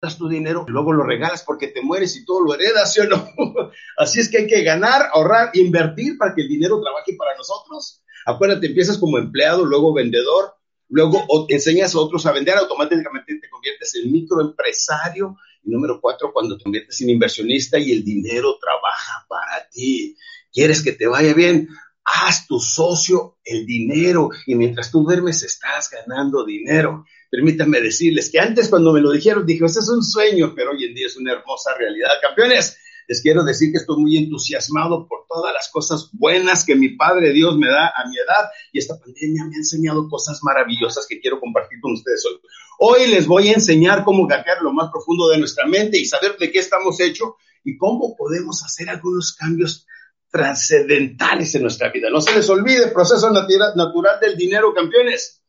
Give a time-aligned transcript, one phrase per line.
[0.00, 3.00] das tu dinero y luego lo regalas porque te mueres y todo lo heredas, ¿sí
[3.00, 3.28] o no?
[3.98, 8.02] Así es que hay que ganar, ahorrar, invertir para que el dinero trabaje para nosotros.
[8.24, 10.54] Acuérdate, empiezas como empleado, luego vendedor,
[10.88, 15.36] luego enseñas a otros a vender, automáticamente te conviertes en microempresario.
[15.62, 20.16] Y número cuatro, cuando te conviertes en inversionista y el dinero trabaja para ti.
[20.50, 21.68] ¿Quieres que te vaya bien?
[22.02, 28.40] Haz tu socio el dinero y mientras tú duermes estás ganando dinero permítanme decirles que
[28.40, 31.16] antes cuando me lo dijeron dije, ese es un sueño, pero hoy en día es
[31.16, 32.10] una hermosa realidad.
[32.20, 36.90] Campeones, les quiero decir que estoy muy entusiasmado por todas las cosas buenas que mi
[36.96, 41.06] Padre Dios me da a mi edad y esta pandemia me ha enseñado cosas maravillosas
[41.08, 42.40] que quiero compartir con ustedes hoy.
[42.78, 46.36] Hoy les voy a enseñar cómo hackear lo más profundo de nuestra mente y saber
[46.38, 47.34] de qué estamos hechos
[47.64, 49.86] y cómo podemos hacer algunos cambios
[50.30, 52.08] trascendentales en nuestra vida.
[52.10, 55.40] No se les olvide proceso natural del dinero, campeones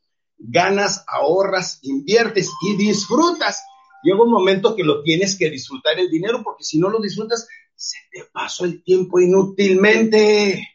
[0.43, 3.63] ganas, ahorras, inviertes y disfrutas.
[4.03, 7.47] Llega un momento que lo tienes que disfrutar el dinero porque si no lo disfrutas,
[7.75, 10.67] se te pasó el tiempo inútilmente.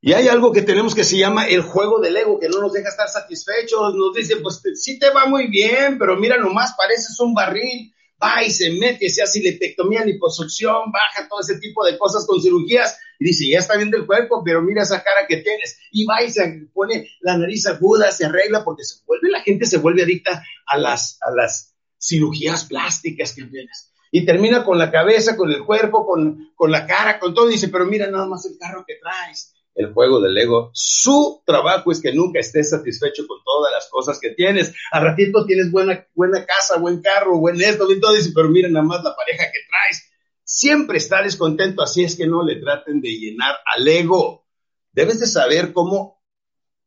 [0.00, 2.72] Y hay algo que tenemos que se llama el juego del ego, que no nos
[2.72, 3.94] deja estar satisfechos.
[3.94, 8.44] Nos dice, pues sí te va muy bien, pero mira, nomás pareces un barril va
[8.44, 12.98] y se mete, se hace lepectomía, liposucción, baja todo ese tipo de cosas con cirugías
[13.18, 16.22] y dice, ya está bien del cuerpo, pero mira esa cara que tienes y va
[16.22, 20.02] y se pone la nariz aguda, se arregla porque se vuelve, la gente se vuelve
[20.02, 23.92] adicta a las, a las cirugías plásticas que tienes.
[24.12, 27.48] Y termina con la cabeza, con el cuerpo, con, con la cara, con todo.
[27.48, 30.70] Y dice, pero mira nada más el carro que traes el juego del ego.
[30.74, 34.74] Su trabajo es que nunca estés satisfecho con todas las cosas que tienes.
[34.92, 38.86] A ratito tienes buena, buena casa, buen carro, buen esto, y todo, pero miren nada
[38.86, 40.10] más la pareja que traes.
[40.44, 44.46] Siempre está descontento, así es que no le traten de llenar al ego.
[44.92, 46.20] Debes de saber cómo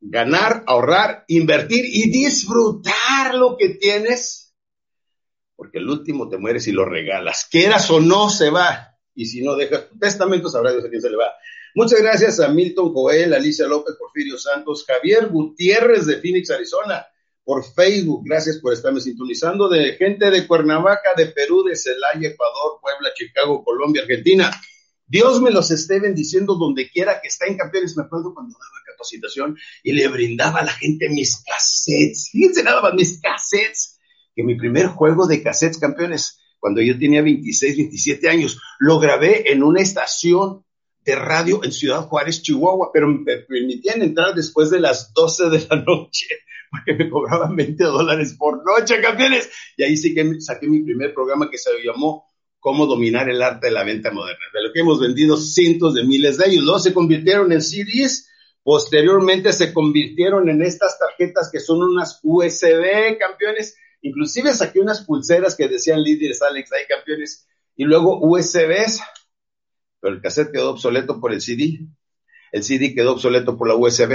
[0.02, 4.54] ganar, ahorrar, invertir y disfrutar lo que tienes,
[5.56, 7.48] porque el último te mueres y lo regalas.
[7.50, 8.93] Quieras o no, se va.
[9.16, 11.32] Y si no dejas tu testamento, sabrá Dios a quién se le va.
[11.76, 17.06] Muchas gracias a Milton Joel, Alicia López, Porfirio Santos, Javier Gutiérrez de Phoenix, Arizona,
[17.44, 18.24] por Facebook.
[18.26, 19.68] Gracias por estarme sintonizando.
[19.68, 24.52] De gente de Cuernavaca, de Perú, de Celaya, Ecuador, Puebla, Chicago, Colombia, Argentina.
[25.08, 27.98] Dios me los esté bendiciendo donde quiera que está en campeones.
[27.98, 32.30] Me acuerdo cuando daba capacitación y le brindaba a la gente mis cassettes.
[32.32, 34.00] Fíjense nada más, mis cassettes.
[34.36, 39.52] Que mi primer juego de cassettes, campeones, cuando yo tenía 26, 27 años, lo grabé
[39.52, 40.64] en una estación
[41.04, 45.68] de radio en Ciudad Juárez, Chihuahua, pero me permitían entrar después de las 12 de
[45.70, 46.26] la noche,
[46.72, 49.52] porque me cobraban 20 dólares por noche, campeones.
[49.76, 52.24] Y ahí sí que saqué mi primer programa que se llamó
[52.62, 56.06] Cómo dominar el arte de la venta moderna, de lo que hemos vendido cientos de
[56.06, 56.64] miles de ellos.
[56.64, 58.30] Luego se convirtieron en CDs,
[58.64, 63.76] posteriormente se convirtieron en estas tarjetas que son unas USB, campeones.
[64.04, 69.02] Inclusive saqué unas pulseras que decían líderes Alex, hay campeones, y luego USBs
[70.04, 71.80] pero el cassette quedó obsoleto por el CD,
[72.52, 74.12] el CD quedó obsoleto por la USB,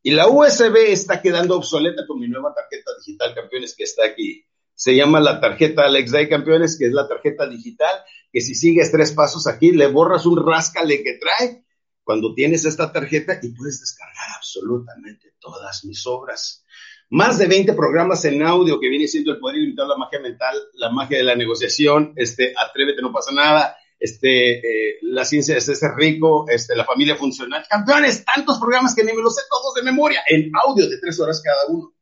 [0.00, 4.44] y la USB está quedando obsoleta con mi nueva tarjeta digital, campeones, que está aquí.
[4.76, 7.90] Se llama la tarjeta Alex Day, campeones, que es la tarjeta digital,
[8.32, 11.64] que si sigues tres pasos aquí, le borras un rascale que trae
[12.04, 16.64] cuando tienes esta tarjeta y puedes descargar absolutamente todas mis obras.
[17.10, 20.56] Más de 20 programas en audio que viene siendo el poder limitar la magia mental,
[20.74, 25.66] la magia de la negociación, este, atrévete, no pasa nada, este, eh, la ciencia es
[25.66, 29.74] ser rico, este, la familia funcional, campeones, tantos programas que ni me los sé todos
[29.74, 31.94] de memoria, en audio de tres horas cada uno.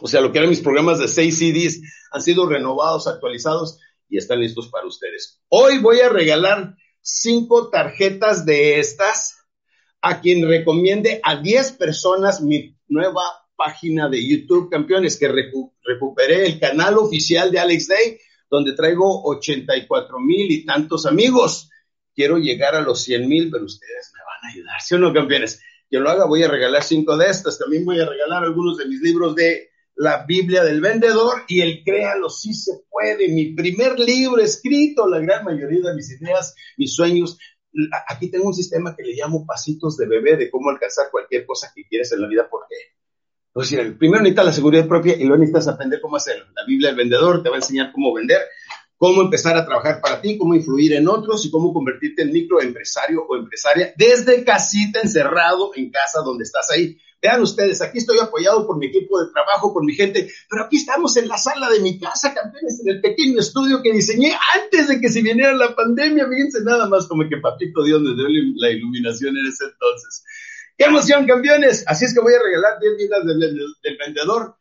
[0.00, 1.80] O sea, lo que eran mis programas de seis CDs
[2.12, 5.40] han sido renovados, actualizados y están listos para ustedes.
[5.48, 9.36] Hoy voy a regalar cinco tarjetas de estas
[10.00, 13.22] a quien recomiende a 10 personas mi nueva
[13.56, 18.18] página de YouTube, campeones, que recuperé el canal oficial de Alex Day
[18.50, 21.70] donde traigo 84 mil y tantos amigos.
[22.14, 25.12] Quiero llegar a los 100 mil, pero ustedes me van a ayudar, ¿sí o no,
[25.12, 25.60] campeones?
[25.90, 27.58] Que lo haga, voy a regalar cinco de estas.
[27.58, 31.82] También voy a regalar algunos de mis libros de la Biblia del Vendedor y el
[31.84, 33.28] Créalo sí se puede.
[33.28, 37.38] Mi primer libro escrito, la gran mayoría de mis ideas, mis sueños.
[38.08, 41.70] Aquí tengo un sistema que le llamo pasitos de bebé de cómo alcanzar cualquier cosa
[41.74, 42.74] que quieres en la vida porque
[43.98, 46.44] primero necesitas la seguridad propia y luego necesitas aprender cómo hacerlo.
[46.54, 48.40] La Biblia del vendedor te va a enseñar cómo vender,
[48.96, 53.24] cómo empezar a trabajar para ti, cómo influir en otros y cómo convertirte en microempresario
[53.26, 56.98] o empresaria desde casita, encerrado en casa donde estás ahí.
[57.22, 60.76] Vean ustedes, aquí estoy apoyado por mi equipo de trabajo, por mi gente, pero aquí
[60.76, 64.88] estamos en la sala de mi casa, campeones, en el pequeño estudio que diseñé antes
[64.88, 66.28] de que se viniera la pandemia.
[66.28, 68.26] Fíjense nada más como que Papito Dios me dio
[68.56, 70.24] la iluminación en ese entonces.
[70.76, 71.84] ¡Qué emoción, campeones!
[71.86, 74.56] Así es que voy a regalar 10 vidas del, vendedor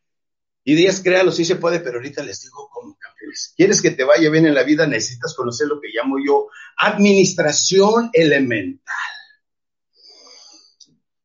[0.63, 3.53] y 10 créalos, sí se puede, pero ahorita les digo cómo, campeones.
[3.57, 4.87] ¿Quieres que te vaya bien en la vida?
[4.87, 6.47] Necesitas conocer lo que llamo yo
[6.77, 8.95] administración elemental.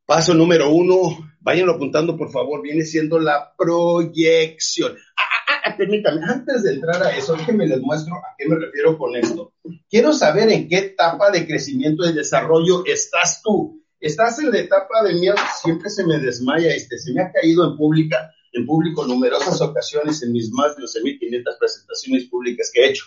[0.04, 4.96] Paso número uno, váyanlo apuntando por favor, viene siendo la proyección.
[5.16, 8.56] Ah, ah, ah, permítame, antes de entrar a eso, déjenme les muestro a qué me
[8.56, 9.52] refiero con esto.
[9.88, 13.79] Quiero saber en qué etapa de crecimiento y desarrollo estás tú.
[14.00, 17.70] Estás en la etapa de miedo, siempre se me desmaya este, se me ha caído
[17.70, 22.91] en pública en público numerosas ocasiones en mis más de 12.500 presentaciones públicas que he
[22.91, 23.05] hecho.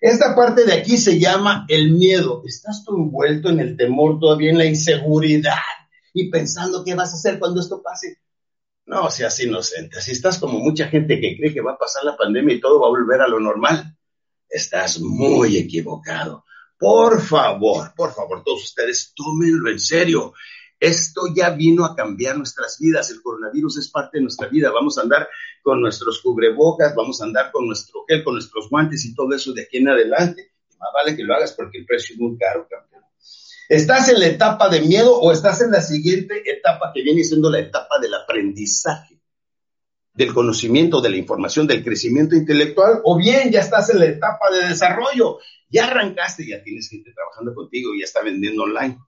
[0.00, 2.42] Esta parte de aquí se llama el miedo.
[2.46, 5.58] Estás tú envuelto en el temor, todavía en la inseguridad
[6.14, 8.18] y pensando qué vas a hacer cuando esto pase.
[8.86, 10.00] No seas inocente.
[10.00, 12.80] Si estás como mucha gente que cree que va a pasar la pandemia y todo
[12.80, 13.94] va a volver a lo normal,
[14.48, 16.44] estás muy equivocado.
[16.80, 20.32] Por favor, por favor, todos ustedes tómenlo en serio.
[20.80, 23.10] Esto ya vino a cambiar nuestras vidas.
[23.10, 24.70] El coronavirus es parte de nuestra vida.
[24.72, 25.28] Vamos a andar
[25.62, 29.52] con nuestros cubrebocas, vamos a andar con nuestro gel, con nuestros guantes y todo eso
[29.52, 30.52] de aquí en adelante.
[30.78, 33.04] más vale que lo hagas porque el precio es muy caro, campeón.
[33.68, 37.50] ¿Estás en la etapa de miedo o estás en la siguiente etapa que viene siendo
[37.50, 39.20] la etapa del aprendizaje,
[40.14, 43.02] del conocimiento, de la información, del crecimiento intelectual?
[43.04, 45.40] O bien ya estás en la etapa de desarrollo.
[45.70, 48.98] Ya arrancaste, ya tienes gente trabajando contigo, ya está vendiendo online.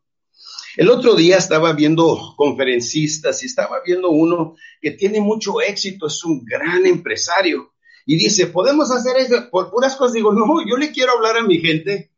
[0.77, 6.25] El otro día estaba viendo conferencistas y estaba viendo uno que tiene mucho éxito, es
[6.25, 7.75] un gran empresario.
[8.07, 10.15] Y dice, podemos hacer eso por puras cosas.
[10.15, 12.13] Digo, no, yo le quiero hablar a mi gente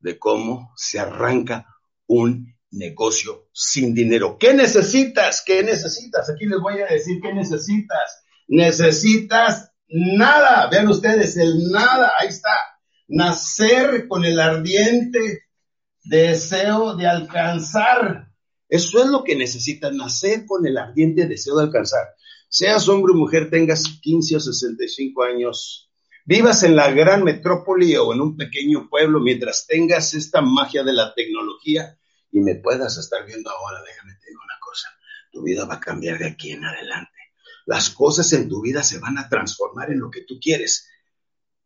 [0.00, 1.66] de cómo se arranca
[2.06, 4.36] un negocio sin dinero.
[4.38, 5.42] ¿Qué necesitas?
[5.44, 6.28] ¿Qué necesitas?
[6.30, 8.24] Aquí les voy a decir qué necesitas.
[8.48, 10.68] Necesitas nada.
[10.70, 12.12] Vean ustedes, el nada.
[12.18, 12.50] Ahí está.
[13.12, 15.44] Nacer con el ardiente
[16.02, 18.32] deseo de alcanzar.
[18.70, 22.06] Eso es lo que necesitas, nacer con el ardiente deseo de alcanzar.
[22.48, 25.90] Seas hombre o mujer, tengas 15 o 65 años,
[26.24, 30.94] vivas en la gran metrópoli o en un pequeño pueblo, mientras tengas esta magia de
[30.94, 31.98] la tecnología
[32.30, 34.88] y me puedas estar viendo ahora, déjame te digo una cosa,
[35.30, 37.10] tu vida va a cambiar de aquí en adelante.
[37.66, 40.88] Las cosas en tu vida se van a transformar en lo que tú quieres.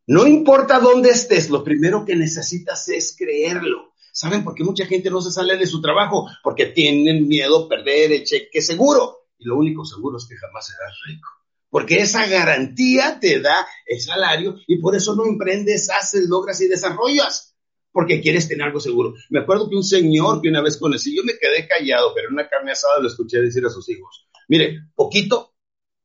[0.07, 3.91] No importa dónde estés, lo primero que necesitas es creerlo.
[4.13, 6.29] ¿Saben por qué mucha gente no se sale de su trabajo?
[6.41, 9.27] Porque tienen miedo a perder el cheque seguro.
[9.37, 11.27] Y lo único seguro es que jamás serás rico.
[11.69, 16.69] Porque esa garantía te da el salario y por eso no emprendes, haces, logras y
[16.69, 17.57] desarrollas.
[17.91, 19.13] Porque quieres tener algo seguro.
[19.29, 22.35] Me acuerdo que un señor que una vez conocí, yo me quedé callado, pero en
[22.35, 25.53] una carne asada lo escuché decir a sus hijos, mire, poquito,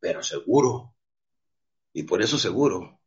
[0.00, 0.96] pero seguro.
[1.92, 2.98] Y por eso seguro.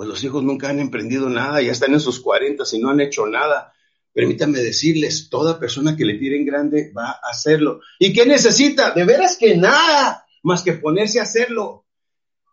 [0.00, 3.02] Pues los hijos nunca han emprendido nada, ya están en sus cuarentas y no han
[3.02, 3.74] hecho nada.
[4.14, 7.82] Permítanme decirles, toda persona que le tiren grande va a hacerlo.
[7.98, 8.92] ¿Y qué necesita?
[8.92, 11.84] De veras que nada, más que ponerse a hacerlo.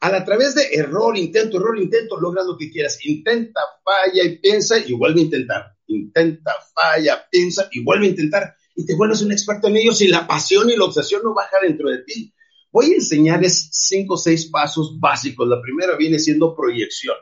[0.01, 2.99] A, través de error, intento, error, intento, logras lo que quieras.
[3.05, 5.63] Intenta, falla y piensa y vuelve a intentar.
[5.87, 8.55] Intenta, falla, piensa y vuelve a intentar.
[8.75, 11.61] Y te vuelves un experto en ello si la pasión y la obsesión no bajan
[11.61, 12.33] dentro de ti.
[12.73, 15.47] Voy a enseñarles cinco o seis pasos básicos.
[15.47, 17.15] La primera viene siendo proyección.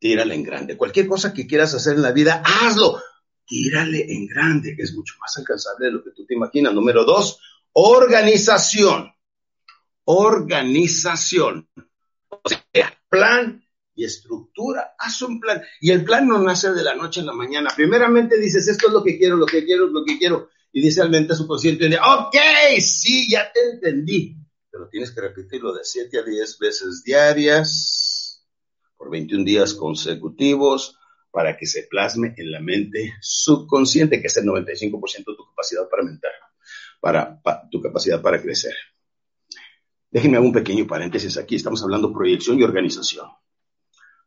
[0.00, 0.76] Tírala en grande.
[0.76, 3.00] Cualquier cosa que quieras hacer en la vida, hazlo
[3.50, 6.72] tírale en grande, es mucho más alcanzable de lo que tú te imaginas.
[6.72, 7.40] Número dos,
[7.72, 9.12] organización.
[10.04, 11.68] Organización.
[12.28, 13.60] O sea, plan
[13.96, 14.94] y estructura.
[14.96, 15.60] Haz un plan.
[15.80, 17.70] Y el plan no nace de la noche a la mañana.
[17.74, 20.48] Primeramente dices, esto es lo que quiero, lo que quiero, lo que quiero.
[20.72, 22.36] Y dice al mente subconsciente, ok,
[22.80, 24.36] sí, ya te entendí.
[24.70, 28.09] Pero tienes que repetirlo de 7 a 10 veces diarias,
[29.00, 30.98] por 21 días consecutivos,
[31.30, 35.88] para que se plasme en la mente subconsciente, que es el 95% de tu capacidad
[35.88, 36.32] para mental,
[37.00, 37.40] para,
[37.70, 38.74] tu capacidad para crecer.
[40.10, 41.54] Déjenme hacer un pequeño paréntesis aquí.
[41.54, 43.26] Estamos hablando proyección y organización.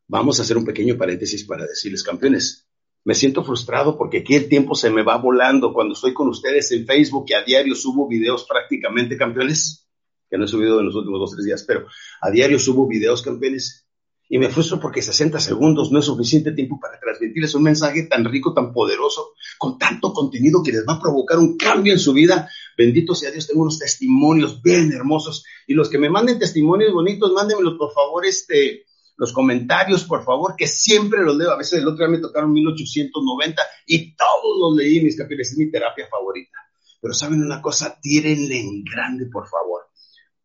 [0.08, 2.68] Vamos a hacer un pequeño paréntesis para decirles, campeones,
[3.04, 6.72] me siento frustrado porque aquí el tiempo se me va volando cuando estoy con ustedes
[6.72, 9.88] en Facebook y a diario subo videos prácticamente campeones,
[10.32, 11.86] que no he subido en los últimos dos o tres días, pero
[12.22, 13.84] a diario subo videos campeones
[14.30, 18.26] y me frustro porque 60 segundos no es suficiente tiempo para transmitirles un mensaje tan
[18.26, 22.14] rico, tan poderoso, con tanto contenido que les va a provocar un cambio en su
[22.14, 22.50] vida.
[22.78, 25.46] Bendito sea Dios, tengo unos testimonios bien hermosos.
[25.68, 28.86] Y los que me manden testimonios bonitos, mándenmelos por favor, este,
[29.18, 31.52] los comentarios, por favor, que siempre los leo.
[31.52, 35.58] A veces el otro día me tocaron 1890 y todos los leí, mis capítulos, es
[35.58, 36.58] mi terapia favorita.
[37.02, 39.82] Pero saben una cosa, tírenle en grande, por favor.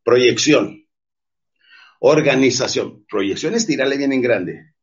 [0.03, 0.88] Proyección
[1.99, 3.05] Organización.
[3.09, 4.75] Proyecciones, tirarle bien en grande.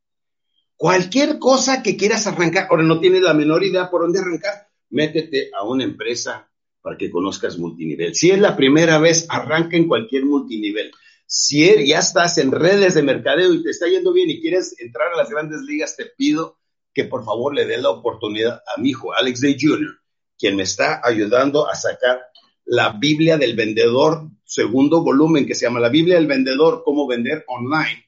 [0.76, 5.50] Cualquier cosa que quieras arrancar, ahora no tienes la menor idea por dónde arrancar, métete
[5.58, 6.50] a una empresa
[6.82, 8.14] para que conozcas multinivel.
[8.14, 10.92] Si es la primera vez, arranca en cualquier multinivel.
[11.26, 15.14] Si ya estás en redes de mercadeo y te está yendo bien y quieres entrar
[15.14, 16.60] a las grandes ligas, te pido
[16.94, 20.00] que por favor le dé la oportunidad a mi hijo, Alex Day Jr.,
[20.38, 22.22] quien me está ayudando a sacar
[22.66, 27.44] la Biblia del vendedor, segundo volumen que se llama La Biblia del vendedor, cómo vender
[27.48, 28.06] online,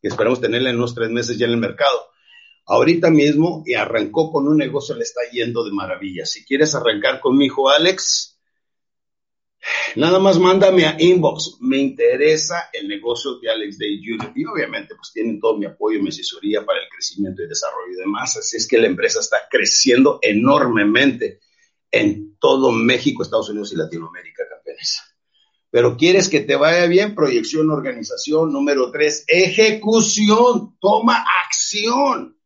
[0.00, 2.06] esperamos tenerla en unos tres meses ya en el mercado.
[2.66, 6.24] Ahorita mismo y arrancó con un negocio, le está yendo de maravilla.
[6.24, 8.38] Si quieres arrancar con mi hijo Alex,
[9.96, 11.58] Nada más mándame a inbox.
[11.60, 14.32] Me interesa el negocio de Alex Day Jr.
[14.34, 17.92] Y obviamente, pues tienen todo mi apoyo y mi asesoría para el crecimiento y desarrollo
[17.92, 18.36] y demás.
[18.36, 21.40] Así es que la empresa está creciendo enormemente
[21.90, 25.00] en todo México, Estados Unidos y Latinoamérica, campeones.
[25.70, 28.52] Pero quieres que te vaya bien, proyección, organización.
[28.52, 30.76] Número tres, ejecución.
[30.80, 32.38] Toma acción.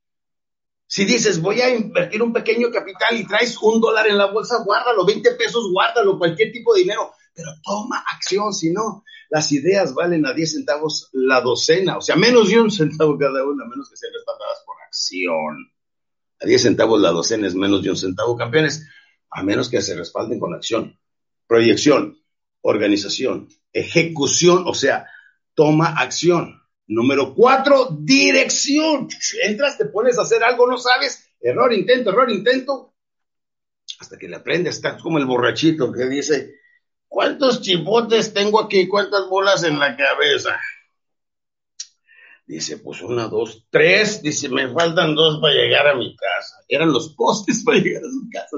[0.86, 4.62] Si dices, voy a invertir un pequeño capital y traes un dólar en la bolsa,
[4.62, 9.94] guárdalo, 20 pesos, guárdalo, cualquier tipo de dinero, pero toma acción, si no, las ideas
[9.94, 13.88] valen a 10 centavos la docena, o sea, menos de un centavo cada una, menos
[13.88, 15.72] que sean respaldadas por acción.
[16.40, 18.86] A 10 centavos la docena es menos de un centavo, campeones,
[19.30, 20.98] a menos que se respalden con acción.
[21.46, 22.21] Proyección,
[22.62, 25.08] organización, ejecución, o sea,
[25.54, 26.60] toma acción.
[26.86, 29.08] Número cuatro, dirección.
[29.44, 32.94] Entras, te pones a hacer algo, no sabes, error, intento, error, intento,
[33.98, 34.76] hasta que le aprendes.
[34.76, 36.56] Estás como el borrachito que dice,
[37.08, 38.88] ¿cuántos chipotes tengo aquí?
[38.88, 40.58] ¿Cuántas bolas en la cabeza?
[42.46, 44.22] Dice, pues una, dos, tres.
[44.22, 46.56] Dice, me faltan dos para llegar a mi casa.
[46.68, 48.56] Eran los postes para llegar a su casa.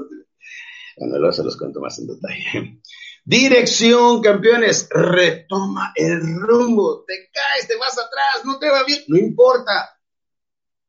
[0.95, 2.81] Cuando luego se los cuento más en detalle.
[3.27, 7.03] Dirección, campeones, retoma el rumbo.
[7.05, 9.97] Te caes, te vas atrás, no te va bien, no importa.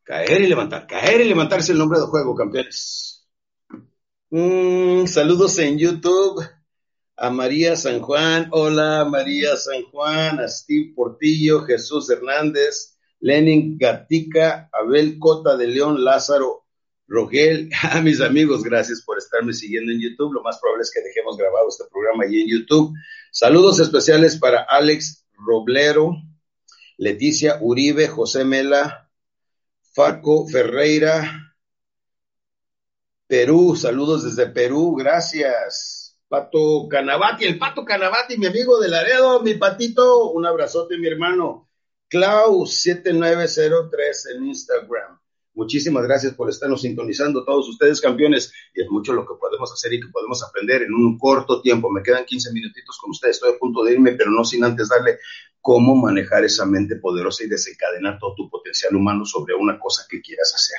[0.02, 3.26] Caer y levantar, caer y levantarse el nombre del juego, campeones.
[4.28, 6.47] Mm, saludos en YouTube
[7.16, 8.49] a María San Juan.
[8.52, 16.05] Hola, María San Juan, a Steve Portillo, Jesús Hernández, Lenin Gatica, Abel Cota de León,
[16.05, 16.65] Lázaro
[17.08, 20.34] Rogel, a mis amigos, gracias por estarme siguiendo en YouTube.
[20.34, 22.94] Lo más probable es que dejemos grabado este programa ahí en YouTube.
[23.30, 26.16] Saludos especiales para Alex Roblero,
[26.96, 29.10] Leticia Uribe, José Mela,
[29.92, 31.54] Faco Ferreira,
[33.26, 33.76] Perú.
[33.76, 36.18] Saludos desde Perú, gracias.
[36.28, 41.68] Pato Canavati, el Pato Canavati, mi amigo de Laredo, mi patito, un abrazote, mi hermano.
[42.10, 45.20] Clau7903 en Instagram.
[45.56, 49.90] Muchísimas gracias por estarnos sintonizando, todos ustedes campeones, y es mucho lo que podemos hacer
[49.94, 51.90] y que podemos aprender en un corto tiempo.
[51.90, 54.90] Me quedan 15 minutitos con ustedes, estoy a punto de irme, pero no sin antes
[54.90, 55.18] darle
[55.62, 60.20] cómo manejar esa mente poderosa y desencadenar todo tu potencial humano sobre una cosa que
[60.20, 60.76] quieras hacer.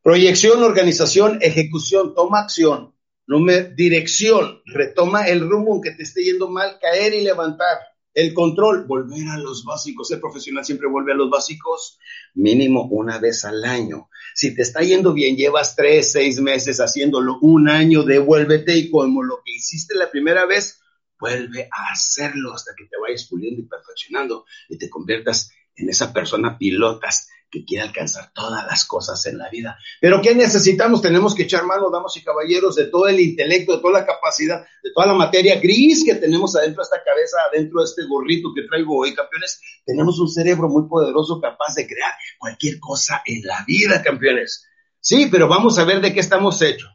[0.00, 2.94] Proyección, organización, ejecución, toma acción,
[3.26, 7.78] número, dirección, retoma el rumbo en que te esté yendo mal, caer y levantar
[8.14, 10.10] el control, volver a los básicos.
[10.10, 11.98] El profesional siempre vuelve a los básicos
[12.34, 14.08] mínimo una vez al año.
[14.34, 19.22] Si te está yendo bien, llevas tres, seis meses haciéndolo, un año, devuélvete y como
[19.22, 20.80] lo que hiciste la primera vez,
[21.18, 26.12] vuelve a hacerlo hasta que te vayas puliendo y perfeccionando y te conviertas en esa
[26.12, 29.78] persona pilotas que quiere alcanzar todas las cosas en la vida.
[30.00, 31.02] Pero ¿qué necesitamos?
[31.02, 34.64] Tenemos que echar mano, damas y caballeros, de todo el intelecto, de toda la capacidad,
[34.82, 38.52] de toda la materia gris que tenemos adentro de esta cabeza, adentro de este gorrito
[38.54, 39.60] que traigo hoy, campeones.
[39.84, 44.66] Tenemos un cerebro muy poderoso capaz de crear cualquier cosa en la vida, campeones.
[45.00, 46.90] Sí, pero vamos a ver de qué estamos hechos.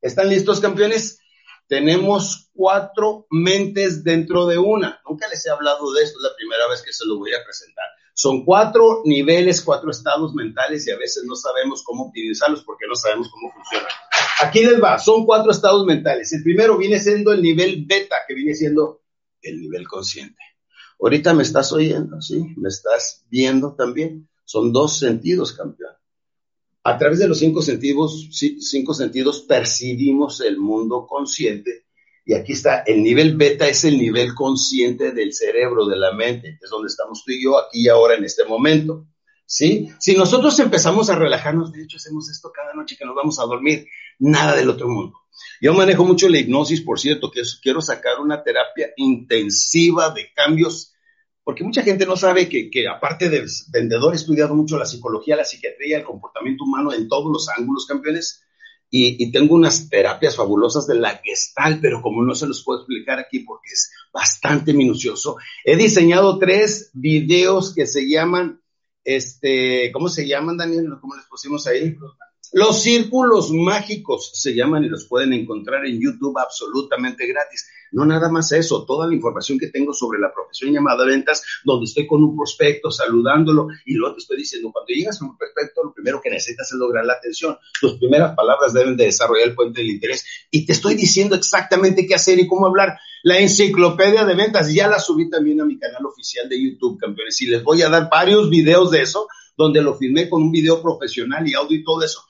[0.00, 1.20] ¿Están listos, campeones?
[1.68, 5.00] Tenemos cuatro mentes dentro de una.
[5.08, 7.44] Nunca les he hablado de esto, es la primera vez que se lo voy a
[7.44, 7.84] presentar.
[8.18, 12.94] Son cuatro niveles, cuatro estados mentales y a veces no sabemos cómo utilizarlos porque no
[12.94, 13.90] sabemos cómo funcionan.
[14.42, 16.32] Aquí les va, son cuatro estados mentales.
[16.32, 19.02] El primero viene siendo el nivel beta, que viene siendo
[19.42, 20.42] el nivel consciente.
[20.98, 22.54] Ahorita me estás oyendo, ¿sí?
[22.56, 24.26] Me estás viendo también.
[24.46, 25.92] Son dos sentidos, campeón.
[26.84, 31.85] A través de los cinco sentidos, cinco sentidos percibimos el mundo consciente
[32.28, 36.58] y aquí está, el nivel beta es el nivel consciente del cerebro, de la mente,
[36.60, 39.06] es donde estamos tú y yo aquí y ahora en este momento.
[39.46, 39.90] ¿Sí?
[40.00, 43.44] Si nosotros empezamos a relajarnos, de hecho hacemos esto cada noche que nos vamos a
[43.44, 43.86] dormir,
[44.18, 45.16] nada del otro mundo.
[45.60, 50.94] Yo manejo mucho la hipnosis, por cierto, que quiero sacar una terapia intensiva de cambios,
[51.44, 55.36] porque mucha gente no sabe que, que aparte de vendedor, he estudiado mucho la psicología,
[55.36, 58.42] la psiquiatría, el comportamiento humano en todos los ángulos, campeones
[58.90, 63.18] y, tengo unas terapias fabulosas de la gestal, pero como no se los puedo explicar
[63.18, 68.60] aquí porque es bastante minucioso, he diseñado tres videos que se llaman,
[69.04, 70.88] este, ¿cómo se llaman, Daniel?
[71.00, 71.96] ¿Cómo les pusimos ahí?
[72.52, 77.68] Los círculos mágicos se llaman y los pueden encontrar en YouTube absolutamente gratis.
[77.90, 81.86] No nada más eso, toda la información que tengo sobre la profesión llamada ventas, donde
[81.86, 85.82] estoy con un prospecto saludándolo y luego te estoy diciendo, cuando llegas con un prospecto,
[85.84, 87.58] lo primero que necesitas es lograr la atención.
[87.80, 92.06] Tus primeras palabras deben de desarrollar el puente del interés y te estoy diciendo exactamente
[92.06, 92.96] qué hacer y cómo hablar.
[93.24, 97.40] La enciclopedia de ventas ya la subí también a mi canal oficial de YouTube, campeones,
[97.42, 99.26] y les voy a dar varios videos de eso,
[99.56, 102.22] donde lo filmé con un video profesional y audio y todo eso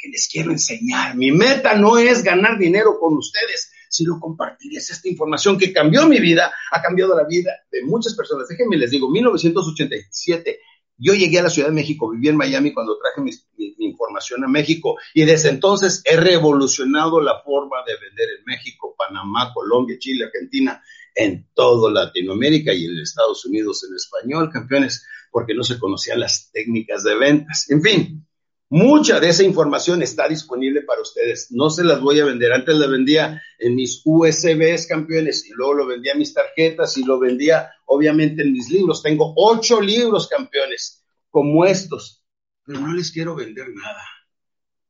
[0.00, 1.16] que les quiero enseñar.
[1.16, 6.20] Mi meta no es ganar dinero con ustedes, sino compartirles esta información que cambió mi
[6.20, 8.48] vida, ha cambiado la vida de muchas personas.
[8.48, 10.60] Déjenme les digo, 1987,
[10.96, 13.32] yo llegué a la Ciudad de México, viví en Miami cuando traje mi,
[13.78, 19.52] información a México y desde entonces he revolucionado la forma de vender en México, Panamá,
[19.54, 20.82] Colombia, Chile, Argentina,
[21.14, 26.50] en toda Latinoamérica y en Estados Unidos en español, campeones, porque no se conocían las
[26.52, 27.70] técnicas de ventas.
[27.70, 28.26] En fin,
[28.72, 31.48] Mucha de esa información está disponible para ustedes.
[31.50, 32.52] No se las voy a vender.
[32.52, 37.02] Antes la vendía en mis USBs campeones y luego lo vendía en mis tarjetas y
[37.02, 39.02] lo vendía obviamente en mis libros.
[39.02, 42.22] Tengo ocho libros campeones como estos,
[42.64, 44.04] pero no les quiero vender nada.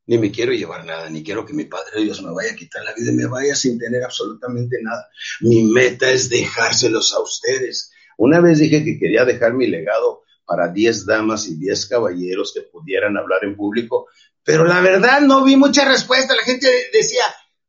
[0.05, 2.83] Ni me quiero llevar nada, ni quiero que mi Padre Dios me vaya a quitar
[2.83, 5.09] la vida y me vaya sin tener absolutamente nada.
[5.39, 7.91] Mi meta es dejárselos a ustedes.
[8.17, 10.20] Una vez dije que quería dejar mi legado
[10.51, 14.09] para 10 damas y 10 caballeros que pudieran hablar en público,
[14.43, 16.35] pero la verdad no vi mucha respuesta.
[16.35, 17.23] La gente decía,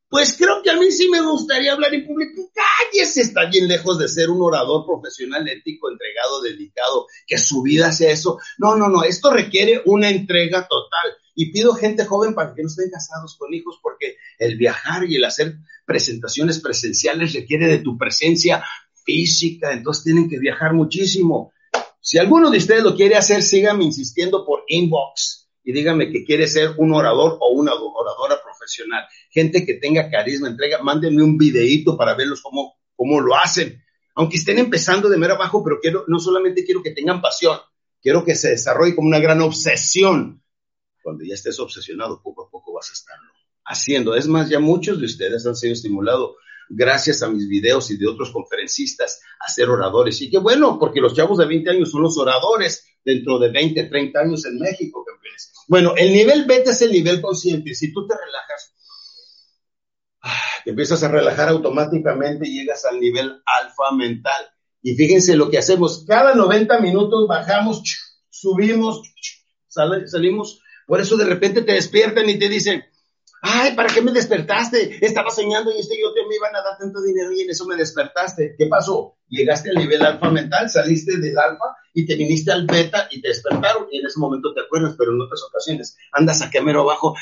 [0.08, 2.50] pues creo que a mí sí me gustaría hablar en público.
[2.52, 7.92] Cállese, está bien lejos de ser un orador profesional, ético, entregado, dedicado, que su vida
[7.92, 8.40] sea eso.
[8.58, 11.12] No, no, no, esto requiere una entrega total.
[11.36, 15.14] Y pido gente joven para que no estén casados con hijos, porque el viajar y
[15.14, 15.54] el hacer
[15.86, 18.64] presentaciones presenciales requiere de tu presencia
[19.04, 21.52] física, entonces tienen que viajar muchísimo.
[22.04, 26.48] Si alguno de ustedes lo quiere hacer, síganme insistiendo por inbox y díganme que quiere
[26.48, 29.04] ser un orador o una oradora profesional.
[29.30, 33.80] Gente que tenga carisma, entrega, mándenme un videíto para verlos cómo, cómo lo hacen.
[34.16, 37.56] Aunque estén empezando de mero abajo, pero quiero, no solamente quiero que tengan pasión,
[38.02, 40.42] quiero que se desarrolle como una gran obsesión.
[41.04, 43.30] Cuando ya estés obsesionado, poco a poco vas a estarlo
[43.64, 44.16] haciendo.
[44.16, 46.32] Es más, ya muchos de ustedes han sido estimulados
[46.74, 50.20] gracias a mis videos y de otros conferencistas a ser oradores.
[50.22, 53.84] Y qué bueno, porque los chavos de 20 años son los oradores dentro de 20,
[53.84, 55.52] 30 años en México, campeones.
[55.68, 57.74] Bueno, el nivel beta es el nivel consciente.
[57.74, 58.74] Si tú te relajas,
[60.64, 64.42] te empiezas a relajar automáticamente y llegas al nivel alfa mental.
[64.82, 66.04] Y fíjense lo que hacemos.
[66.06, 67.82] Cada 90 minutos bajamos,
[68.30, 69.02] subimos,
[69.68, 70.60] salimos.
[70.86, 72.84] Por eso de repente te despiertan y te dicen,
[73.44, 75.04] Ay, ¿para qué me despertaste?
[75.04, 77.66] Estaba soñando y este yo te me iban a dar tanto dinero y en eso
[77.66, 78.54] me despertaste.
[78.56, 79.16] ¿Qué pasó?
[79.28, 83.28] Llegaste al nivel alfa mental, saliste del alfa y te viniste al beta y te
[83.28, 87.16] despertaron y en ese momento te acuerdas, pero en otras ocasiones andas a mero abajo.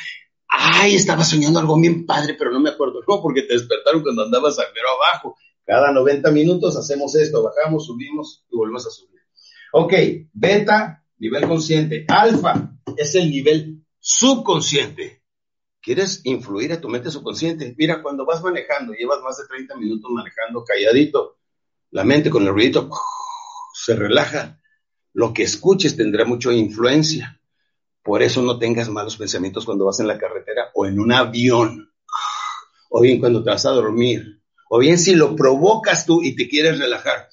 [0.46, 3.00] Ay, estaba soñando algo bien padre, pero no me acuerdo.
[3.09, 5.38] No, porque te despertaron cuando andabas a mero abajo.
[5.64, 9.20] Cada 90 minutos hacemos esto, bajamos, subimos y volvemos a subir.
[9.72, 9.94] Ok,
[10.35, 12.04] beta, nivel consciente.
[12.09, 15.19] Alfa es el nivel subconsciente
[15.83, 17.75] ¿Quieres influir a tu mente subconsciente?
[17.79, 21.38] Mira, cuando vas manejando, llevas más de 30 minutos manejando calladito,
[21.90, 22.90] la mente con el ruidito
[23.73, 24.61] se relaja.
[25.14, 27.40] Lo que escuches tendrá mucha influencia.
[28.03, 31.90] Por eso no tengas malos pensamientos cuando vas en la carretera o en un avión,
[32.90, 36.49] o bien cuando te vas a dormir, o bien si lo provocas tú y te
[36.49, 37.29] quieres relajar.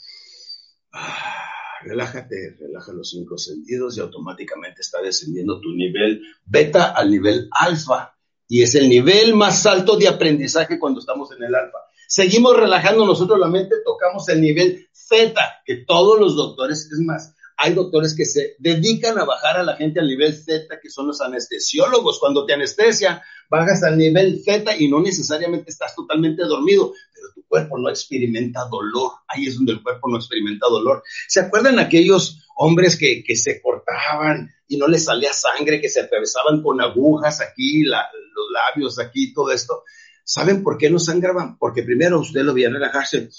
[1.84, 8.17] relájate, relaja los cinco sentidos y automáticamente está descendiendo tu nivel beta al nivel alfa
[8.48, 11.80] y es el nivel más alto de aprendizaje cuando estamos en el alfa.
[12.08, 17.36] Seguimos relajando nosotros la mente, tocamos el nivel zeta, que todos los doctores, es más,
[17.60, 21.08] hay doctores que se dedican a bajar a la gente al nivel Z, que son
[21.08, 22.20] los anestesiólogos.
[22.20, 27.44] Cuando te anestesia, bajas al nivel Z y no necesariamente estás totalmente dormido, pero tu
[27.48, 29.12] cuerpo no experimenta dolor.
[29.28, 31.02] Ahí es donde el cuerpo no experimenta dolor.
[31.28, 36.02] ¿Se acuerdan aquellos hombres que, que se cortaban y no les salía sangre, que se
[36.02, 39.84] atravesaban con agujas aquí, los labios aquí, todo esto?
[40.24, 41.58] ¿Saben por qué no sangraban?
[41.58, 43.30] Porque primero usted lo veía relajarse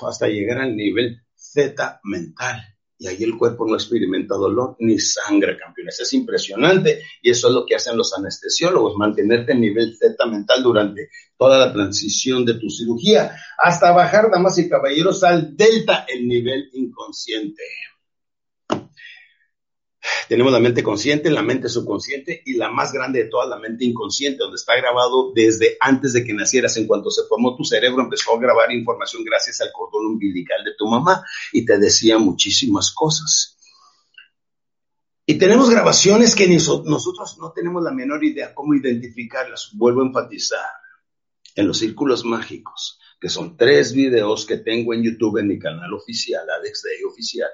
[0.00, 5.58] hasta llegar al nivel Z mental y ahí el cuerpo no experimenta dolor ni sangre,
[5.58, 6.00] campeones.
[6.00, 10.62] Es impresionante y eso es lo que hacen los anestesiólogos, mantenerte en nivel Z mental
[10.62, 16.28] durante toda la transición de tu cirugía, hasta bajar, damas y caballeros, al delta, el
[16.28, 17.62] nivel inconsciente
[20.28, 23.84] tenemos la mente consciente, la mente subconsciente y la más grande de todas, la mente
[23.84, 26.76] inconsciente, donde está grabado desde antes de que nacieras.
[26.76, 30.72] En cuanto se formó tu cerebro, empezó a grabar información gracias al cordón umbilical de
[30.76, 33.58] tu mamá y te decía muchísimas cosas.
[35.26, 39.70] Y tenemos grabaciones que nosotros no tenemos la menor idea cómo identificarlas.
[39.72, 40.66] Vuelvo a enfatizar
[41.54, 45.94] en los círculos mágicos, que son tres videos que tengo en YouTube en mi canal
[45.94, 47.48] oficial, Alex Day Oficial.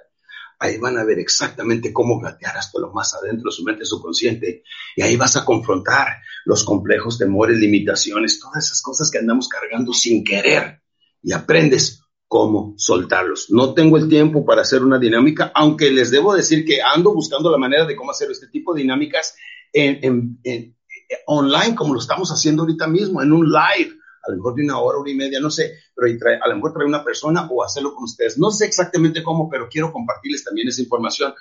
[0.63, 4.63] Ahí van a ver exactamente cómo gatear hasta lo más adentro de su mente subconsciente.
[4.95, 9.95] Y ahí vas a confrontar los complejos, temores, limitaciones, todas esas cosas que andamos cargando
[9.95, 10.83] sin querer.
[11.23, 13.51] Y aprendes cómo soltarlos.
[13.51, 17.51] No tengo el tiempo para hacer una dinámica, aunque les debo decir que ando buscando
[17.51, 19.35] la manera de cómo hacer este tipo de dinámicas
[19.73, 20.37] en,
[21.27, 24.79] online, como lo estamos haciendo ahorita mismo, en un live, a lo mejor de una
[24.79, 26.09] hora, hora y media, no sé, pero
[26.43, 28.39] a lo mejor traer una persona o hacerlo con ustedes.
[28.39, 31.35] No sé exactamente cómo, pero quiero compartirles también esa información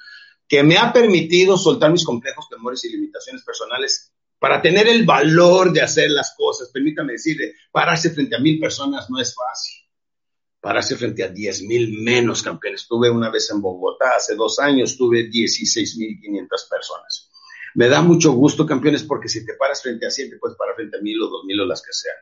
[0.48, 5.72] que me ha permitido soltar mis complejos, temores y limitaciones personales para tener el valor
[5.72, 6.70] de hacer las cosas.
[6.70, 9.80] Permítame decirle, pararse frente a mil personas no es fácil
[10.62, 12.82] pararse frente a 10 mil menos campeones.
[12.82, 17.30] Estuve una vez en Bogotá, hace dos años, tuve 16 mil 500 personas.
[17.76, 20.76] Me da mucho gusto, campeones, porque si te paras frente a 100, te puedes parar
[20.76, 22.16] frente a mil o dos mil o las que sean.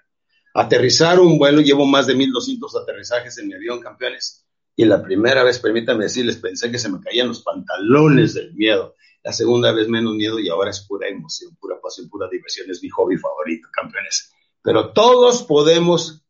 [0.60, 4.44] Aterrizar un vuelo, llevo más de 1200 aterrizajes en mi avión, campeones.
[4.76, 8.96] Y la primera vez, permítanme decirles, pensé que se me caían los pantalones del miedo.
[9.22, 12.72] La segunda vez menos miedo y ahora es pura emoción, pura pasión, pura diversión.
[12.72, 14.32] Es mi hobby favorito, campeones.
[14.64, 16.26] Pero todos podemos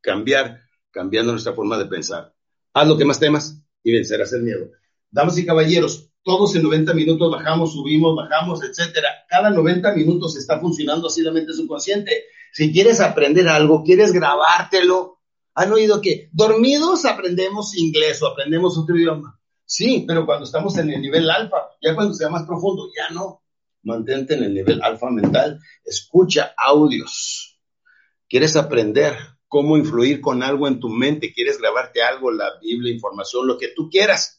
[0.00, 0.60] cambiar
[0.92, 2.32] cambiando nuestra forma de pensar.
[2.74, 4.70] Haz lo que más temas y vencerás el miedo.
[5.10, 9.08] Damas y caballeros, todos en 90 minutos bajamos, subimos, bajamos, etcétera.
[9.30, 12.24] Cada 90 minutos está funcionando así la mente subconsciente.
[12.52, 15.20] Si quieres aprender algo, quieres grabártelo,
[15.54, 19.40] han oído que dormidos aprendemos inglés o aprendemos otro idioma.
[19.64, 23.42] Sí, pero cuando estamos en el nivel alfa, ya cuando sea más profundo, ya no.
[23.84, 27.58] Mantente en el nivel alfa mental, escucha audios.
[28.28, 29.14] ¿Quieres aprender?
[29.48, 33.68] cómo influir con algo en tu mente, quieres grabarte algo, la Biblia, información, lo que
[33.68, 34.37] tú quieras.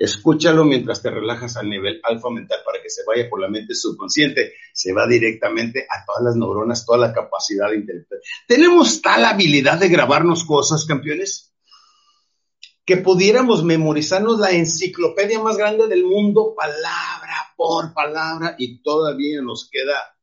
[0.00, 3.74] Escúchalo mientras te relajas al nivel alfa mental para que se vaya por la mente
[3.74, 8.18] subconsciente, se va directamente a todas las neuronas, toda la capacidad de intelectual.
[8.48, 11.52] Tenemos tal habilidad de grabarnos cosas, campeones,
[12.86, 19.68] que pudiéramos memorizarnos la enciclopedia más grande del mundo, palabra por palabra, y todavía nos
[19.70, 20.16] queda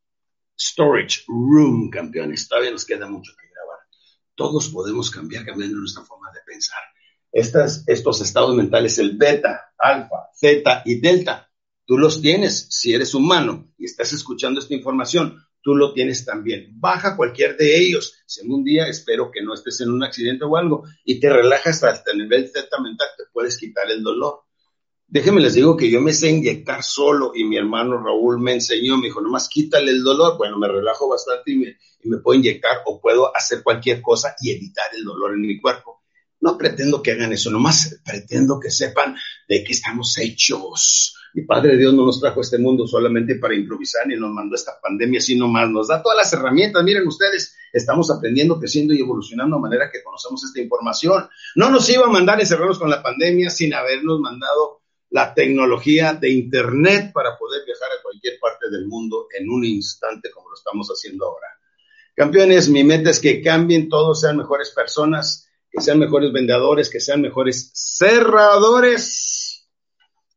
[0.60, 3.48] storage room, campeones, todavía nos queda mucho que
[4.38, 6.80] todos podemos cambiar cambiando nuestra forma de pensar.
[7.32, 11.50] Estas, estos estados mentales, el beta, alfa, zeta y delta,
[11.86, 16.70] tú los tienes si eres humano y estás escuchando esta información, tú lo tienes también.
[16.80, 18.14] Baja cualquier de ellos.
[18.26, 21.84] Si un día espero que no estés en un accidente o algo y te relajas
[21.84, 24.44] hasta el nivel zeta mental, te puedes quitar el dolor.
[25.10, 28.98] Déjenme les digo que yo me sé inyectar solo y mi hermano Raúl me enseñó,
[28.98, 30.38] me dijo, nomás quítale el dolor.
[30.38, 34.36] Bueno, me relajo bastante y me, y me puedo inyectar o puedo hacer cualquier cosa
[34.42, 35.97] y evitar el dolor en mi cuerpo.
[36.48, 39.18] No pretendo que hagan eso, nomás pretendo que sepan
[39.50, 41.14] de qué estamos hechos.
[41.34, 44.56] Mi Padre Dios no nos trajo a este mundo solamente para improvisar ni nos mandó
[44.56, 45.70] esta pandemia así nomás.
[45.70, 46.82] Nos da todas las herramientas.
[46.86, 51.28] Miren ustedes, estamos aprendiendo, creciendo y evolucionando de manera que conocemos esta información.
[51.56, 56.30] No nos iba a mandar encerrarnos con la pandemia sin habernos mandado la tecnología de
[56.30, 60.88] Internet para poder viajar a cualquier parte del mundo en un instante como lo estamos
[60.88, 61.48] haciendo ahora.
[62.16, 67.00] Campeones, mi meta es que cambien, todos sean mejores personas, que sean mejores vendedores, que
[67.00, 69.68] sean mejores cerradores.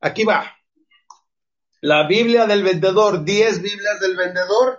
[0.01, 0.57] Aquí va.
[1.81, 4.79] La Biblia del vendedor, 10 Biblias del vendedor.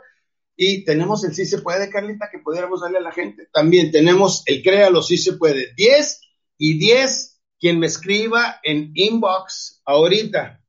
[0.56, 3.48] Y tenemos el sí se puede, Carlita, que pudiéramos darle a la gente.
[3.52, 5.74] También tenemos el créalo, sí se puede.
[5.76, 6.22] 10
[6.58, 10.64] y 10 quien me escriba en inbox ahorita,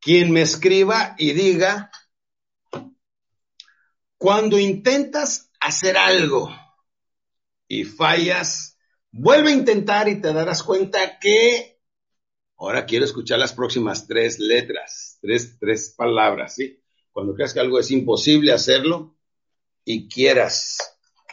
[0.00, 1.90] quien me escriba y diga,
[4.16, 6.48] cuando intentas hacer algo
[7.66, 8.75] y fallas,
[9.18, 11.80] vuelve a intentar y te darás cuenta que
[12.58, 16.82] ahora quiero escuchar las próximas tres letras, tres, tres palabras, ¿sí?
[17.12, 19.16] Cuando creas que algo es imposible hacerlo
[19.84, 20.76] y quieras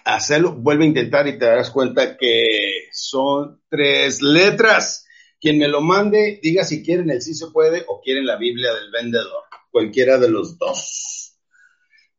[0.05, 5.05] hacerlo, vuelve a intentar y te darás cuenta que son tres letras.
[5.39, 8.73] Quien me lo mande, diga si quieren el sí se puede o quieren la Biblia
[8.73, 11.37] del vendedor, cualquiera de los dos.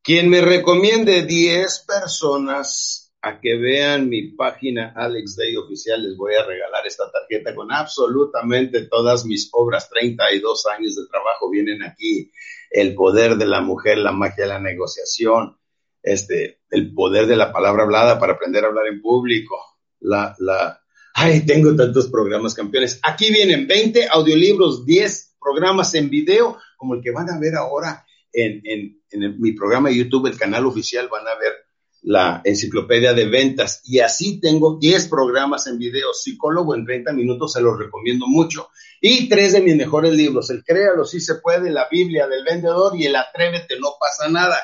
[0.03, 6.35] Quien me recomiende 10 personas a que vean mi página Alex Day oficial, les voy
[6.35, 9.89] a regalar esta tarjeta con absolutamente todas mis obras.
[9.89, 12.31] 32 años de trabajo vienen aquí.
[12.71, 15.57] El poder de la mujer, la magia de la negociación,
[16.03, 19.57] este, el poder de la palabra hablada para aprender a hablar en público.
[20.01, 20.83] La, la,
[21.15, 23.01] ay, tengo tantos programas campeones.
[23.03, 28.05] Aquí vienen 20 audiolibros, 10 programas en video, como el que van a ver ahora
[28.35, 31.63] en, en, en mi programa de YouTube, el canal oficial, van a ver
[32.05, 33.81] la enciclopedia de ventas.
[33.85, 36.12] Y así tengo 10 programas en video.
[36.12, 38.69] Psicólogo en 30 minutos, se los recomiendo mucho.
[39.01, 42.95] Y tres de mis mejores libros, el Créalo, si se puede, la Biblia del vendedor
[42.97, 44.57] y el Atrévete, no pasa nada.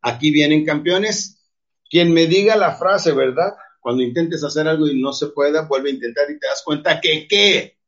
[0.00, 1.40] Aquí vienen campeones.
[1.88, 3.54] Quien me diga la frase, ¿verdad?
[3.80, 7.00] Cuando intentes hacer algo y no se pueda, vuelve a intentar y te das cuenta
[7.00, 7.78] que qué.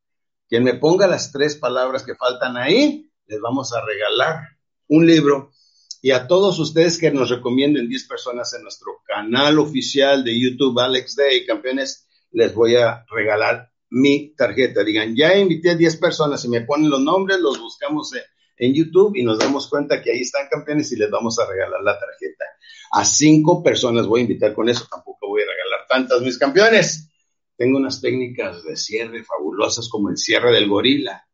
[0.49, 4.41] Quien me ponga las tres palabras que faltan ahí, les vamos a regalar
[4.89, 5.53] un libro
[6.01, 10.79] y a todos ustedes que nos recomienden 10 personas en nuestro canal oficial de YouTube,
[10.79, 14.85] Alex Day, campeones, les voy a regalar mi tarjeta.
[14.85, 19.15] Digan, ya invité a 10 personas y me ponen los nombres, los buscamos en, YouTube
[19.15, 22.45] y nos damos cuenta que ahí están campeones y les vamos a regalar la tarjeta.
[22.91, 27.09] A cinco personas voy a invitar con eso, tampoco voy a regalar tantas, mis campeones.
[27.57, 31.25] Tengo unas técnicas de cierre fabulosas como el cierre del gorila.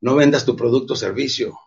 [0.00, 1.58] No vendas tu producto o servicio.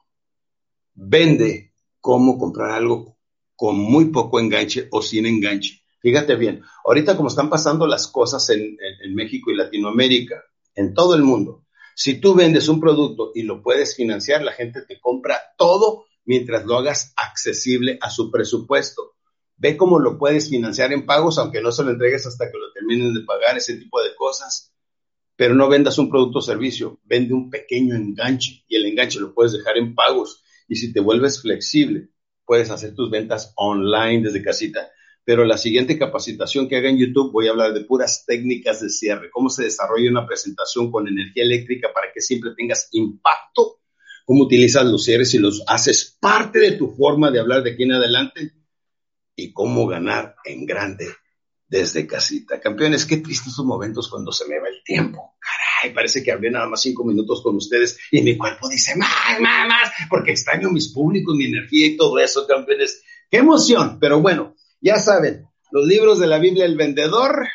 [0.94, 1.73] Vende
[2.04, 3.18] cómo comprar algo
[3.56, 5.84] con muy poco enganche o sin enganche.
[6.02, 8.76] Fíjate bien, ahorita como están pasando las cosas en,
[9.16, 10.44] México y Latinoamérica,
[10.76, 11.64] en todo el mundo,
[11.96, 16.66] si tú vendes un producto y lo puedes financiar, la gente te compra todo mientras
[16.66, 19.14] lo hagas accesible a su presupuesto.
[19.56, 22.74] Ve cómo lo puedes financiar en pagos, aunque no se lo entregues hasta que lo
[22.74, 24.74] terminen de pagar, ese tipo de cosas.
[25.38, 29.34] Pero no vendas un producto o servicio, vende un pequeño enganche y el enganche lo
[29.34, 32.10] puedes dejar en pagos y si te vuelves flexible,
[32.46, 34.90] puedes hacer tus ventas online desde casita.
[35.24, 38.90] Pero la siguiente capacitación que haga en YouTube voy a hablar de puras técnicas de
[38.90, 43.82] cierre, cómo se desarrolla una presentación con energía eléctrica para que siempre tengas impacto,
[44.26, 47.84] cómo utilizas los cierres y los haces parte de tu forma de hablar de aquí
[47.84, 48.54] en adelante
[49.36, 51.06] y cómo ganar en grande
[51.68, 52.60] desde casita.
[52.60, 55.36] Campeones, qué tristes momentos cuando se me va el tiempo.
[55.40, 59.40] Caray, parece que hablé nada más cinco minutos con ustedes y mi cuerpo dice más,
[59.40, 63.04] más, más, porque extraño mis públicos, mi energía y todo eso, campeones.
[63.30, 67.48] Qué emoción, pero bueno, ya saben, los libros de la Biblia El Vendedor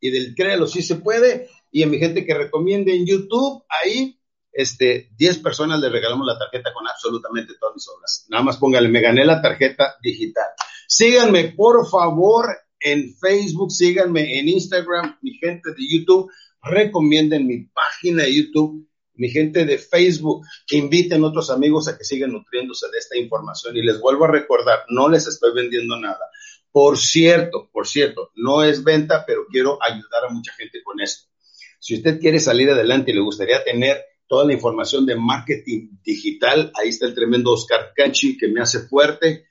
[0.00, 4.20] y del Créelo si se puede, y a mi gente que recomiende en YouTube, ahí,
[4.52, 8.26] este, 10 personas le regalamos la tarjeta con absolutamente todas mis obras.
[8.28, 10.46] Nada más póngale, me gané la tarjeta digital.
[10.86, 12.46] Síganme, por favor,
[12.84, 16.30] en Facebook, síganme en Instagram, mi gente de YouTube,
[16.62, 22.04] recomienden mi página de YouTube, mi gente de Facebook, inviten a otros amigos a que
[22.04, 26.30] sigan nutriéndose de esta información y les vuelvo a recordar, no les estoy vendiendo nada.
[26.70, 31.30] Por cierto, por cierto, no es venta, pero quiero ayudar a mucha gente con esto.
[31.78, 36.70] Si usted quiere salir adelante y le gustaría tener toda la información de marketing digital,
[36.74, 39.46] ahí está el tremendo Oscar Canchi que me hace fuerte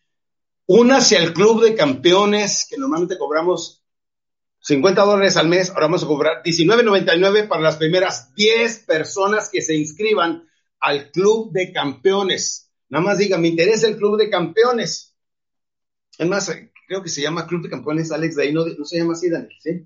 [0.65, 3.83] Únase al club de campeones que normalmente cobramos
[4.61, 5.69] 50 dólares al mes.
[5.69, 10.47] Ahora vamos a cobrar 19.99 para las primeras 10 personas que se inscriban
[10.79, 12.71] al club de campeones.
[12.89, 15.15] Nada más diga, me interesa el club de campeones.
[16.17, 16.51] Es más,
[16.87, 19.51] creo que se llama Club de Campeones Alex de ahí, no, se llama así, Daniel,
[19.59, 19.85] ¿sí?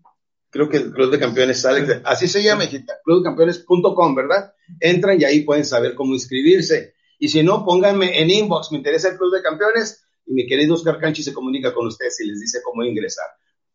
[0.49, 2.65] Creo que el Club de Campeones Alex así se llama,
[3.03, 4.53] clubdecampeones.com, ¿verdad?
[4.79, 6.93] Entran y ahí pueden saber cómo inscribirse.
[7.19, 10.75] Y si no, pónganme en inbox, me interesa el Club de Campeones, y mi querido
[10.75, 13.25] Oscar Canchi se comunica con ustedes y les dice cómo ingresar.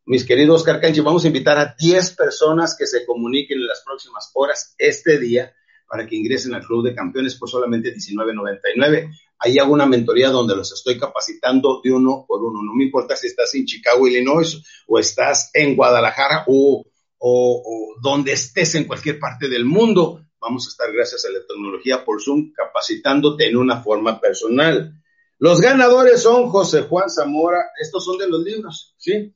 [0.05, 3.83] Mis queridos Oscar Canchi, vamos a invitar a 10 personas que se comuniquen en las
[3.85, 5.55] próximas horas este día
[5.87, 9.11] para que ingresen al Club de Campeones por solamente $19.99.
[9.39, 12.63] Ahí hago una mentoría donde los estoy capacitando de uno por uno.
[12.63, 16.85] No me importa si estás en Chicago, Illinois, o estás en Guadalajara o,
[17.19, 20.25] o, donde estés en cualquier parte del mundo.
[20.41, 25.02] Vamos a estar, gracias a la tecnología por Zoom, capacitándote en una forma personal.
[25.43, 29.35] Los ganadores son José Juan Zamora, estos son de los libros, ¿sí?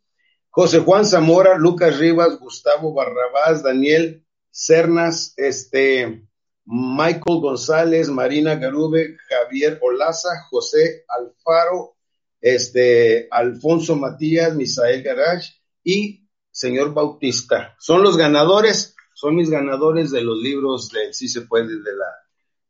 [0.50, 6.24] José Juan Zamora, Lucas Rivas, Gustavo Barrabás, Daniel Cernas, este,
[6.64, 11.96] Michael González, Marina Garube, Javier Olaza, José Alfaro,
[12.40, 17.74] este, Alfonso Matías, Misael Garage y señor Bautista.
[17.80, 22.06] Son los ganadores, son mis ganadores de los libros de Sí se puede de la,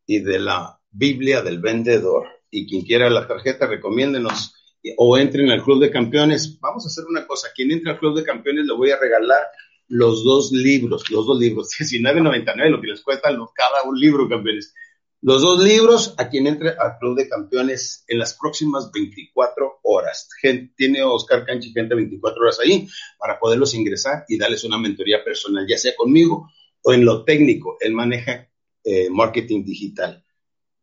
[0.06, 4.54] y de la Biblia del vendedor y quien quiera la tarjeta, recomiéndenos
[4.96, 6.58] o entren al Club de Campeones.
[6.60, 9.42] Vamos a hacer una cosa, quien entre al Club de Campeones le voy a regalar
[9.88, 14.74] los dos libros, los dos libros, 19.99 lo que les cuesta cada un libro, campeones.
[15.22, 20.28] Los dos libros a quien entre al Club de Campeones en las próximas 24 horas.
[20.76, 22.86] tiene Oscar Canchi gente 24 horas ahí
[23.18, 26.48] para poderlos ingresar y darles una mentoría personal, ya sea conmigo
[26.82, 27.76] o en lo técnico.
[27.80, 28.48] Él maneja
[28.84, 30.22] eh, marketing digital.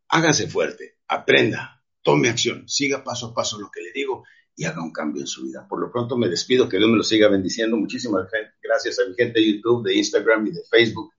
[0.08, 4.24] Háganse fuerte aprenda, tome acción, siga paso a paso lo que le digo
[4.56, 5.66] y haga un cambio en su vida.
[5.68, 7.76] Por lo pronto me despido, que Dios me lo siga bendiciendo.
[7.76, 8.28] Muchísimas
[8.62, 11.12] gracias a mi gente de YouTube, de Instagram y de Facebook.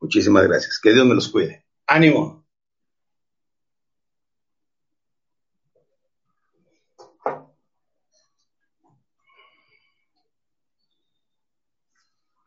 [0.00, 0.78] Muchísimas gracias.
[0.82, 1.64] Que Dios me los cuide.
[1.86, 2.39] Ánimo.